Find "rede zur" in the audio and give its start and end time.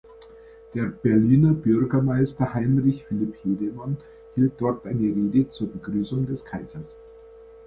5.15-5.71